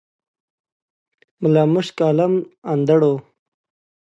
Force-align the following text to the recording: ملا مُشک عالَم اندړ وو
ملا 1.41 1.63
مُشک 1.73 1.97
عالَم 2.07 2.33
اندړ 2.71 2.99
وو 3.07 3.15